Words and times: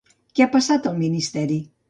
Què 0.37 0.45
ha 0.45 0.51
passat 0.55 0.89
al 0.93 0.97
Ministeri? 1.03 1.61